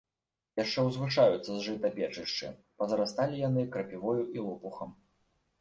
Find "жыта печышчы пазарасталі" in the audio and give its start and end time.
1.67-3.43